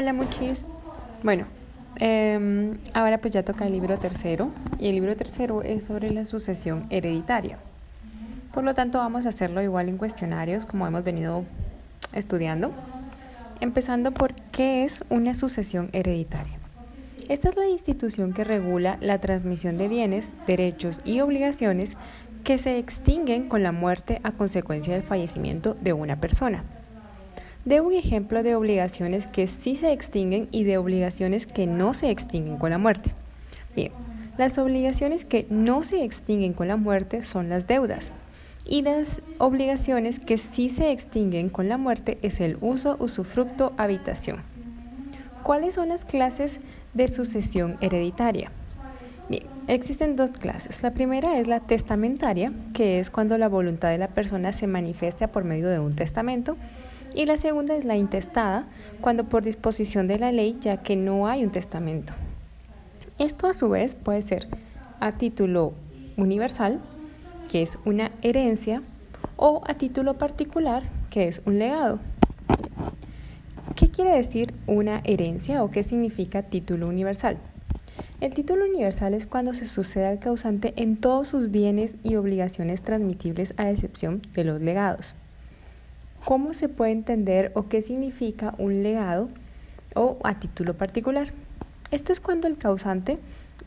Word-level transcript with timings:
Hola 0.00 0.14
muchis. 0.14 0.64
Bueno, 1.22 1.44
em, 1.96 2.78
ahora 2.94 3.18
pues 3.18 3.34
ya 3.34 3.42
toca 3.42 3.66
el 3.66 3.74
libro 3.74 3.98
tercero 3.98 4.50
y 4.78 4.88
el 4.88 4.94
libro 4.94 5.14
tercero 5.14 5.60
es 5.60 5.84
sobre 5.84 6.10
la 6.10 6.24
sucesión 6.24 6.86
hereditaria. 6.88 7.58
Por 8.54 8.64
lo 8.64 8.72
tanto 8.72 8.96
vamos 8.96 9.26
a 9.26 9.28
hacerlo 9.28 9.60
igual 9.60 9.90
en 9.90 9.98
cuestionarios 9.98 10.64
como 10.64 10.86
hemos 10.86 11.04
venido 11.04 11.44
estudiando, 12.14 12.70
empezando 13.60 14.10
por 14.12 14.32
qué 14.52 14.84
es 14.84 15.04
una 15.10 15.34
sucesión 15.34 15.90
hereditaria. 15.92 16.56
Esta 17.28 17.50
es 17.50 17.56
la 17.56 17.68
institución 17.68 18.32
que 18.32 18.44
regula 18.44 18.96
la 19.02 19.18
transmisión 19.18 19.76
de 19.76 19.88
bienes, 19.88 20.32
derechos 20.46 21.02
y 21.04 21.20
obligaciones 21.20 21.98
que 22.42 22.56
se 22.56 22.78
extinguen 22.78 23.50
con 23.50 23.62
la 23.62 23.72
muerte 23.72 24.22
a 24.22 24.32
consecuencia 24.32 24.94
del 24.94 25.02
fallecimiento 25.02 25.74
de 25.74 25.92
una 25.92 26.16
persona. 26.16 26.64
De 27.64 27.82
un 27.82 27.92
ejemplo 27.92 28.42
de 28.42 28.54
obligaciones 28.54 29.26
que 29.26 29.46
sí 29.46 29.76
se 29.76 29.92
extinguen 29.92 30.48
y 30.50 30.64
de 30.64 30.78
obligaciones 30.78 31.46
que 31.46 31.66
no 31.66 31.92
se 31.92 32.10
extinguen 32.10 32.56
con 32.56 32.70
la 32.70 32.78
muerte. 32.78 33.12
Bien, 33.76 33.92
las 34.38 34.56
obligaciones 34.56 35.26
que 35.26 35.46
no 35.50 35.84
se 35.84 36.02
extinguen 36.02 36.54
con 36.54 36.68
la 36.68 36.78
muerte 36.78 37.22
son 37.22 37.50
las 37.50 37.66
deudas. 37.66 38.12
Y 38.66 38.80
las 38.80 39.20
obligaciones 39.38 40.18
que 40.18 40.38
sí 40.38 40.70
se 40.70 40.90
extinguen 40.90 41.50
con 41.50 41.68
la 41.68 41.76
muerte 41.76 42.18
es 42.22 42.40
el 42.40 42.56
uso, 42.62 42.96
usufructo, 42.98 43.74
habitación. 43.76 44.42
¿Cuáles 45.42 45.74
son 45.74 45.88
las 45.88 46.06
clases 46.06 46.60
de 46.94 47.08
sucesión 47.08 47.76
hereditaria? 47.82 48.50
Bien, 49.28 49.44
existen 49.68 50.16
dos 50.16 50.30
clases. 50.32 50.82
La 50.82 50.92
primera 50.92 51.38
es 51.38 51.46
la 51.46 51.60
testamentaria, 51.60 52.52
que 52.72 53.00
es 53.00 53.10
cuando 53.10 53.36
la 53.36 53.48
voluntad 53.48 53.90
de 53.90 53.98
la 53.98 54.08
persona 54.08 54.54
se 54.54 54.66
manifiesta 54.66 55.28
por 55.28 55.44
medio 55.44 55.68
de 55.68 55.78
un 55.78 55.94
testamento 55.94 56.56
y 57.14 57.26
la 57.26 57.36
segunda 57.36 57.76
es 57.76 57.84
la 57.84 57.96
intestada, 57.96 58.64
cuando 59.00 59.24
por 59.24 59.42
disposición 59.42 60.06
de 60.06 60.18
la 60.18 60.32
ley 60.32 60.56
ya 60.60 60.78
que 60.78 60.96
no 60.96 61.26
hay 61.26 61.44
un 61.44 61.50
testamento. 61.50 62.12
Esto 63.18 63.46
a 63.46 63.54
su 63.54 63.68
vez 63.68 63.94
puede 63.94 64.22
ser 64.22 64.48
a 65.00 65.12
título 65.12 65.72
universal, 66.16 66.80
que 67.50 67.62
es 67.62 67.78
una 67.84 68.12
herencia, 68.22 68.82
o 69.36 69.62
a 69.66 69.74
título 69.74 70.18
particular, 70.18 70.82
que 71.10 71.28
es 71.28 71.42
un 71.46 71.58
legado. 71.58 71.98
¿Qué 73.74 73.88
quiere 73.88 74.12
decir 74.12 74.54
una 74.66 75.00
herencia 75.04 75.64
o 75.64 75.70
qué 75.70 75.82
significa 75.82 76.42
título 76.42 76.86
universal? 76.88 77.38
El 78.20 78.34
título 78.34 78.66
universal 78.66 79.14
es 79.14 79.26
cuando 79.26 79.54
se 79.54 79.66
sucede 79.66 80.06
al 80.06 80.18
causante 80.18 80.74
en 80.76 80.98
todos 80.98 81.28
sus 81.28 81.50
bienes 81.50 81.96
y 82.02 82.16
obligaciones 82.16 82.82
transmitibles 82.82 83.54
a 83.56 83.70
excepción 83.70 84.20
de 84.34 84.44
los 84.44 84.60
legados. 84.60 85.14
¿Cómo 86.24 86.52
se 86.52 86.68
puede 86.68 86.92
entender 86.92 87.50
o 87.54 87.68
qué 87.68 87.80
significa 87.80 88.54
un 88.58 88.82
legado 88.82 89.28
o 89.94 90.18
a 90.22 90.38
título 90.38 90.76
particular? 90.76 91.32
Esto 91.90 92.12
es 92.12 92.20
cuando 92.20 92.46
el 92.46 92.58
causante 92.58 93.18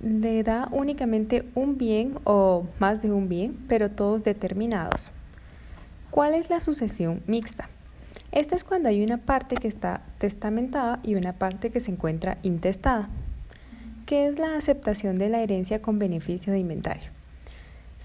le 0.01 0.43
da 0.43 0.69
únicamente 0.71 1.45
un 1.55 1.77
bien 1.77 2.19
o 2.25 2.65
más 2.79 3.01
de 3.01 3.11
un 3.11 3.27
bien, 3.27 3.57
pero 3.67 3.89
todos 3.89 4.23
determinados. 4.23 5.11
¿Cuál 6.11 6.35
es 6.35 6.49
la 6.49 6.61
sucesión 6.61 7.23
mixta? 7.25 7.69
Esta 8.31 8.55
es 8.55 8.63
cuando 8.63 8.89
hay 8.89 9.03
una 9.03 9.17
parte 9.17 9.55
que 9.55 9.67
está 9.67 10.01
testamentada 10.19 10.99
y 11.03 11.15
una 11.15 11.33
parte 11.33 11.71
que 11.71 11.79
se 11.79 11.91
encuentra 11.91 12.37
intestada, 12.43 13.09
que 14.05 14.27
es 14.27 14.37
la 14.37 14.55
aceptación 14.55 15.17
de 15.17 15.29
la 15.29 15.41
herencia 15.41 15.81
con 15.81 15.99
beneficio 15.99 16.53
de 16.53 16.59
inventario. 16.59 17.11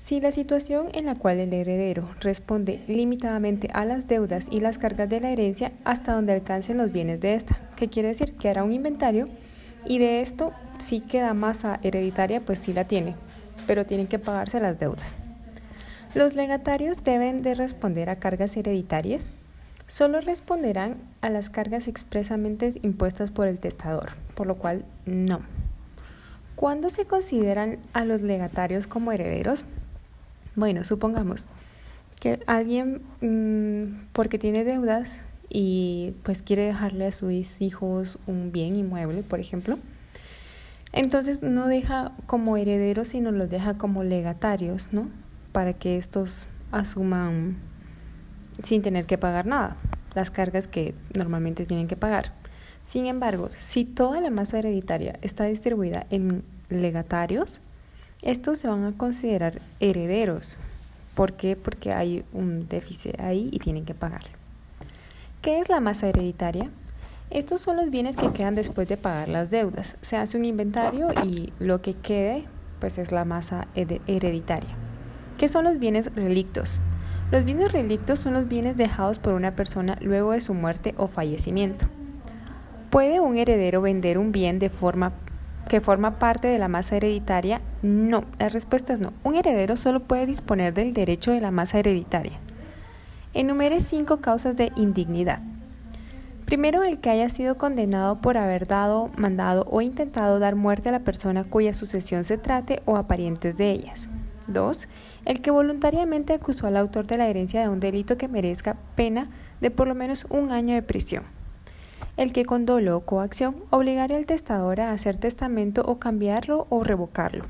Si 0.08 0.22
la 0.22 0.32
situación 0.32 0.88
en 0.94 1.04
la 1.04 1.16
cual 1.16 1.38
el 1.38 1.52
heredero 1.52 2.08
responde 2.20 2.82
limitadamente 2.88 3.68
a 3.74 3.84
las 3.84 4.08
deudas 4.08 4.46
y 4.50 4.60
las 4.60 4.78
cargas 4.78 5.10
de 5.10 5.20
la 5.20 5.28
herencia 5.28 5.70
hasta 5.84 6.14
donde 6.14 6.32
alcancen 6.32 6.78
los 6.78 6.90
bienes 6.90 7.20
de 7.20 7.34
esta, 7.34 7.58
¿qué 7.76 7.88
quiere 7.88 8.08
decir? 8.08 8.32
Que 8.32 8.48
hará 8.48 8.64
un 8.64 8.72
inventario 8.72 9.28
y 9.84 9.98
de 9.98 10.22
esto 10.22 10.54
si 10.78 11.00
queda 11.00 11.34
masa 11.34 11.78
hereditaria, 11.82 12.40
pues 12.40 12.58
sí 12.58 12.72
la 12.72 12.84
tiene, 12.84 13.16
pero 13.66 13.84
tienen 13.84 14.06
que 14.06 14.18
pagarse 14.18 14.60
las 14.60 14.78
deudas. 14.78 15.18
Los 16.14 16.34
legatarios 16.34 17.04
deben 17.04 17.42
de 17.42 17.54
responder 17.54 18.08
a 18.08 18.16
cargas 18.16 18.56
hereditarias. 18.56 19.32
Solo 19.88 20.22
responderán 20.22 20.96
a 21.20 21.28
las 21.28 21.50
cargas 21.50 21.86
expresamente 21.86 22.72
impuestas 22.80 23.30
por 23.30 23.46
el 23.46 23.58
testador, 23.58 24.12
por 24.34 24.46
lo 24.46 24.56
cual 24.56 24.86
no. 25.04 25.40
¿Cuándo 26.56 26.88
se 26.88 27.04
consideran 27.04 27.76
a 27.92 28.06
los 28.06 28.22
legatarios 28.22 28.86
como 28.86 29.12
herederos? 29.12 29.66
Bueno, 30.58 30.82
supongamos 30.82 31.46
que 32.18 32.40
alguien, 32.48 33.02
mm, 33.20 34.08
porque 34.12 34.40
tiene 34.40 34.64
deudas 34.64 35.20
y 35.48 36.14
pues 36.24 36.42
quiere 36.42 36.64
dejarle 36.64 37.06
a 37.06 37.12
sus 37.12 37.60
hijos 37.60 38.18
un 38.26 38.50
bien 38.50 38.74
inmueble, 38.74 39.22
por 39.22 39.38
ejemplo, 39.38 39.78
entonces 40.90 41.44
no 41.44 41.68
deja 41.68 42.10
como 42.26 42.56
herederos, 42.56 43.06
sino 43.06 43.30
los 43.30 43.48
deja 43.48 43.78
como 43.78 44.02
legatarios, 44.02 44.88
¿no? 44.90 45.08
Para 45.52 45.74
que 45.74 45.96
estos 45.96 46.48
asuman 46.72 47.58
sin 48.60 48.82
tener 48.82 49.06
que 49.06 49.16
pagar 49.16 49.46
nada, 49.46 49.76
las 50.16 50.32
cargas 50.32 50.66
que 50.66 50.96
normalmente 51.16 51.66
tienen 51.66 51.86
que 51.86 51.94
pagar. 51.94 52.32
Sin 52.84 53.06
embargo, 53.06 53.48
si 53.52 53.84
toda 53.84 54.20
la 54.20 54.30
masa 54.30 54.58
hereditaria 54.58 55.20
está 55.22 55.44
distribuida 55.44 56.08
en 56.10 56.42
legatarios, 56.68 57.60
estos 58.22 58.58
se 58.58 58.68
van 58.68 58.84
a 58.84 58.92
considerar 58.92 59.60
herederos. 59.80 60.58
¿Por 61.14 61.34
qué? 61.34 61.56
Porque 61.56 61.92
hay 61.92 62.24
un 62.32 62.68
déficit 62.68 63.18
ahí 63.20 63.48
y 63.52 63.58
tienen 63.58 63.84
que 63.84 63.94
pagarlo. 63.94 64.30
¿Qué 65.42 65.60
es 65.60 65.68
la 65.68 65.80
masa 65.80 66.08
hereditaria? 66.08 66.70
Estos 67.30 67.60
son 67.60 67.76
los 67.76 67.90
bienes 67.90 68.16
que 68.16 68.32
quedan 68.32 68.54
después 68.54 68.88
de 68.88 68.96
pagar 68.96 69.28
las 69.28 69.50
deudas. 69.50 69.96
Se 70.00 70.16
hace 70.16 70.36
un 70.36 70.44
inventario 70.44 71.08
y 71.24 71.52
lo 71.58 71.80
que 71.82 71.94
quede 71.94 72.44
pues 72.80 72.98
es 72.98 73.12
la 73.12 73.24
masa 73.24 73.68
hereditaria. 73.74 74.70
¿Qué 75.36 75.48
son 75.48 75.64
los 75.64 75.78
bienes 75.78 76.12
relictos? 76.14 76.80
Los 77.30 77.44
bienes 77.44 77.72
relictos 77.72 78.18
son 78.18 78.32
los 78.32 78.48
bienes 78.48 78.76
dejados 78.76 79.18
por 79.18 79.34
una 79.34 79.54
persona 79.54 79.98
luego 80.00 80.32
de 80.32 80.40
su 80.40 80.54
muerte 80.54 80.94
o 80.96 81.06
fallecimiento. 81.06 81.86
¿Puede 82.90 83.20
un 83.20 83.36
heredero 83.36 83.82
vender 83.82 84.16
un 84.16 84.32
bien 84.32 84.58
de 84.58 84.70
forma 84.70 85.12
que 85.68 85.80
forma 85.80 86.18
parte 86.18 86.48
de 86.48 86.58
la 86.58 86.68
masa 86.68 86.96
hereditaria? 86.96 87.60
No, 87.82 88.24
la 88.38 88.48
respuesta 88.48 88.92
es 88.92 88.98
no. 88.98 89.12
Un 89.22 89.36
heredero 89.36 89.76
solo 89.76 90.00
puede 90.00 90.26
disponer 90.26 90.74
del 90.74 90.92
derecho 90.92 91.30
de 91.30 91.40
la 91.40 91.50
masa 91.50 91.78
hereditaria. 91.78 92.38
Enumere 93.34 93.80
cinco 93.80 94.16
causas 94.18 94.56
de 94.56 94.72
indignidad. 94.74 95.40
Primero, 96.44 96.82
el 96.82 96.98
que 96.98 97.10
haya 97.10 97.28
sido 97.28 97.58
condenado 97.58 98.20
por 98.20 98.38
haber 98.38 98.66
dado, 98.66 99.10
mandado 99.18 99.66
o 99.70 99.82
intentado 99.82 100.38
dar 100.38 100.56
muerte 100.56 100.88
a 100.88 100.92
la 100.92 101.00
persona 101.00 101.44
cuya 101.44 101.74
sucesión 101.74 102.24
se 102.24 102.38
trate 102.38 102.82
o 102.86 102.96
a 102.96 103.06
parientes 103.06 103.56
de 103.56 103.70
ellas. 103.70 104.08
Dos, 104.46 104.88
El 105.26 105.42
que 105.42 105.50
voluntariamente 105.50 106.32
acusó 106.32 106.66
al 106.66 106.78
autor 106.78 107.06
de 107.06 107.18
la 107.18 107.28
herencia 107.28 107.60
de 107.60 107.68
un 107.68 107.80
delito 107.80 108.16
que 108.16 108.28
merezca 108.28 108.78
pena 108.96 109.28
de 109.60 109.70
por 109.70 109.86
lo 109.86 109.94
menos 109.94 110.26
un 110.30 110.52
año 110.52 110.74
de 110.74 110.82
prisión 110.82 111.37
el 112.18 112.32
que 112.32 112.44
con 112.44 112.66
dolo 112.66 112.96
o 112.96 113.00
coacción 113.00 113.54
obligare 113.70 114.16
al 114.16 114.26
testador 114.26 114.80
a 114.80 114.90
hacer 114.90 115.16
testamento 115.16 115.82
o 115.86 116.00
cambiarlo 116.00 116.66
o 116.68 116.82
revocarlo, 116.82 117.44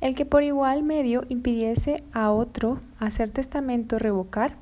el 0.00 0.14
que 0.14 0.24
por 0.24 0.44
igual 0.44 0.84
medio 0.84 1.24
impidiese 1.28 2.04
a 2.12 2.30
otro 2.30 2.78
hacer 3.00 3.30
testamento 3.30 3.96
o 3.96 3.98
revocar, 3.98 4.52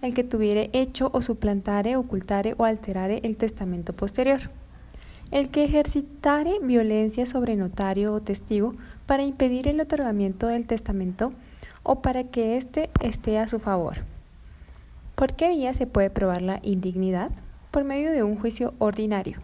el 0.00 0.14
que 0.14 0.22
tuviere 0.22 0.70
hecho 0.72 1.10
o 1.12 1.22
suplantare, 1.22 1.96
ocultare 1.96 2.54
o 2.56 2.64
alterare 2.64 3.18
el 3.24 3.36
testamento 3.36 3.94
posterior, 3.94 4.42
el 5.32 5.48
que 5.48 5.64
ejercitare 5.64 6.60
violencia 6.62 7.26
sobre 7.26 7.56
notario 7.56 8.12
o 8.12 8.20
testigo 8.20 8.70
para 9.06 9.24
impedir 9.24 9.66
el 9.66 9.80
otorgamiento 9.80 10.46
del 10.46 10.68
testamento 10.68 11.30
o 11.82 12.00
para 12.00 12.22
que 12.22 12.56
éste 12.56 12.90
esté 13.00 13.40
a 13.40 13.48
su 13.48 13.58
favor. 13.58 14.04
¿Por 15.16 15.32
qué 15.32 15.48
vía 15.48 15.74
se 15.74 15.88
puede 15.88 16.10
probar 16.10 16.42
la 16.42 16.60
indignidad? 16.62 17.32
Por 17.74 17.82
medio 17.82 18.12
de 18.12 18.22
un 18.22 18.36
juicio 18.36 18.72
ordinario. 18.78 19.36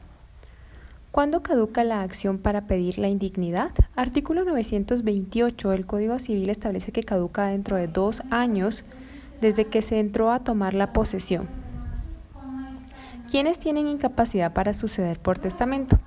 ¿Cuándo 1.10 1.42
caduca 1.42 1.82
la 1.82 2.02
acción 2.02 2.38
para 2.38 2.68
pedir 2.68 2.96
la 2.96 3.08
indignidad? 3.08 3.72
Artículo 3.96 4.44
928 4.44 5.70
del 5.70 5.84
Código 5.84 6.16
Civil 6.20 6.48
establece 6.48 6.92
que 6.92 7.02
caduca 7.02 7.46
dentro 7.46 7.74
de 7.74 7.88
dos 7.88 8.22
años 8.30 8.84
desde 9.40 9.64
que 9.64 9.82
se 9.82 9.98
entró 9.98 10.30
a 10.30 10.44
tomar 10.44 10.74
la 10.74 10.92
posesión. 10.92 11.48
¿Quiénes 13.32 13.58
tienen 13.58 13.88
incapacidad 13.88 14.52
para 14.52 14.74
suceder 14.74 15.18
por 15.18 15.40
testamento? 15.40 15.98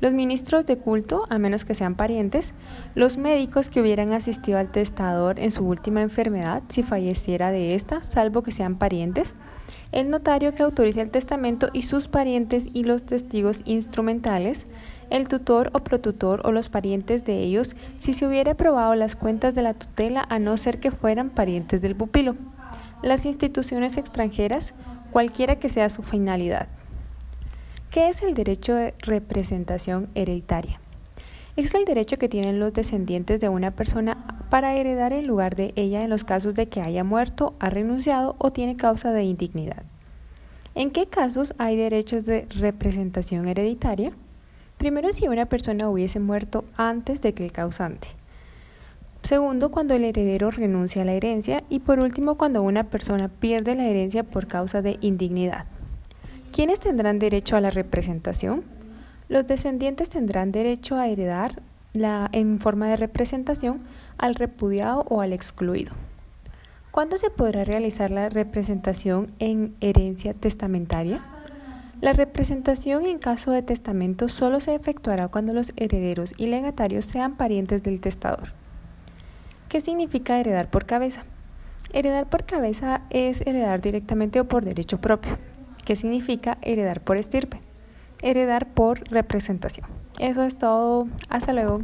los 0.00 0.12
ministros 0.12 0.66
de 0.66 0.78
culto, 0.78 1.26
a 1.28 1.38
menos 1.38 1.64
que 1.64 1.74
sean 1.74 1.94
parientes, 1.94 2.52
los 2.94 3.18
médicos 3.18 3.68
que 3.68 3.80
hubieran 3.80 4.12
asistido 4.12 4.58
al 4.58 4.70
testador 4.70 5.38
en 5.38 5.50
su 5.50 5.64
última 5.64 6.00
enfermedad, 6.00 6.62
si 6.68 6.82
falleciera 6.82 7.50
de 7.50 7.74
esta, 7.74 8.02
salvo 8.04 8.42
que 8.42 8.52
sean 8.52 8.76
parientes, 8.76 9.34
el 9.92 10.08
notario 10.08 10.54
que 10.54 10.62
autorice 10.62 11.00
el 11.00 11.10
testamento 11.10 11.68
y 11.72 11.82
sus 11.82 12.08
parientes 12.08 12.66
y 12.72 12.84
los 12.84 13.02
testigos 13.02 13.62
instrumentales, 13.64 14.64
el 15.10 15.28
tutor 15.28 15.70
o 15.72 15.80
protutor 15.80 16.42
o 16.44 16.52
los 16.52 16.68
parientes 16.68 17.24
de 17.24 17.38
ellos, 17.38 17.74
si 17.98 18.12
se 18.12 18.26
hubiera 18.26 18.52
aprobado 18.52 18.94
las 18.94 19.16
cuentas 19.16 19.54
de 19.54 19.62
la 19.62 19.74
tutela 19.74 20.24
a 20.28 20.38
no 20.38 20.56
ser 20.56 20.78
que 20.78 20.90
fueran 20.90 21.30
parientes 21.30 21.80
del 21.82 21.96
pupilo, 21.96 22.36
las 23.02 23.24
instituciones 23.24 23.96
extranjeras, 23.96 24.74
cualquiera 25.10 25.58
que 25.58 25.68
sea 25.68 25.90
su 25.90 26.02
finalidad. 26.02 26.68
¿Qué 27.90 28.08
es 28.08 28.22
el 28.22 28.34
derecho 28.34 28.74
de 28.74 28.94
representación 29.00 30.08
hereditaria? 30.14 30.80
Es 31.56 31.74
el 31.74 31.84
derecho 31.84 32.16
que 32.18 32.28
tienen 32.28 32.60
los 32.60 32.72
descendientes 32.72 33.40
de 33.40 33.48
una 33.48 33.72
persona 33.72 34.39
para 34.50 34.74
heredar 34.74 35.12
en 35.12 35.26
lugar 35.26 35.54
de 35.54 35.72
ella 35.76 36.00
en 36.00 36.10
los 36.10 36.24
casos 36.24 36.54
de 36.54 36.68
que 36.68 36.82
haya 36.82 37.04
muerto, 37.04 37.54
ha 37.60 37.70
renunciado 37.70 38.34
o 38.38 38.50
tiene 38.50 38.76
causa 38.76 39.12
de 39.12 39.22
indignidad. 39.22 39.84
¿En 40.74 40.90
qué 40.90 41.06
casos 41.06 41.54
hay 41.58 41.76
derechos 41.76 42.24
de 42.24 42.46
representación 42.50 43.48
hereditaria? 43.48 44.10
Primero, 44.76 45.12
si 45.12 45.28
una 45.28 45.46
persona 45.46 45.88
hubiese 45.88 46.20
muerto 46.20 46.64
antes 46.76 47.20
de 47.20 47.32
que 47.32 47.44
el 47.44 47.52
causante. 47.52 48.08
Segundo, 49.22 49.70
cuando 49.70 49.94
el 49.94 50.04
heredero 50.04 50.50
renuncia 50.50 51.02
a 51.02 51.04
la 51.04 51.12
herencia. 51.12 51.58
Y 51.68 51.80
por 51.80 52.00
último, 52.00 52.36
cuando 52.36 52.62
una 52.62 52.84
persona 52.84 53.28
pierde 53.28 53.74
la 53.74 53.86
herencia 53.86 54.22
por 54.24 54.46
causa 54.46 54.80
de 54.82 54.96
indignidad. 55.00 55.66
¿Quiénes 56.52 56.80
tendrán 56.80 57.18
derecho 57.18 57.56
a 57.56 57.60
la 57.60 57.70
representación? 57.70 58.64
Los 59.28 59.46
descendientes 59.46 60.08
tendrán 60.08 60.50
derecho 60.50 60.96
a 60.96 61.08
heredar 61.08 61.62
en 62.32 62.60
forma 62.60 62.88
de 62.88 62.96
representación 62.96 63.82
al 64.20 64.34
repudiado 64.34 65.04
o 65.08 65.22
al 65.22 65.32
excluido. 65.32 65.92
¿Cuándo 66.90 67.16
se 67.16 67.30
podrá 67.30 67.64
realizar 67.64 68.10
la 68.10 68.28
representación 68.28 69.32
en 69.38 69.74
herencia 69.80 70.34
testamentaria? 70.34 71.18
La 72.00 72.12
representación 72.12 73.06
en 73.06 73.18
caso 73.18 73.50
de 73.50 73.62
testamento 73.62 74.28
solo 74.28 74.60
se 74.60 74.74
efectuará 74.74 75.28
cuando 75.28 75.52
los 75.52 75.72
herederos 75.76 76.32
y 76.36 76.46
legatarios 76.46 77.04
sean 77.04 77.36
parientes 77.36 77.82
del 77.82 78.00
testador. 78.00 78.52
¿Qué 79.68 79.80
significa 79.80 80.40
heredar 80.40 80.68
por 80.68 80.84
cabeza? 80.84 81.22
Heredar 81.92 82.28
por 82.28 82.44
cabeza 82.44 83.02
es 83.10 83.40
heredar 83.42 83.80
directamente 83.80 84.40
o 84.40 84.48
por 84.48 84.64
derecho 84.64 85.00
propio. 85.00 85.36
¿Qué 85.84 85.96
significa 85.96 86.58
heredar 86.62 87.00
por 87.00 87.16
estirpe? 87.16 87.60
Heredar 88.22 88.66
por 88.68 89.08
representación. 89.10 89.86
Eso 90.18 90.42
es 90.42 90.58
todo. 90.58 91.06
Hasta 91.28 91.52
luego. 91.52 91.80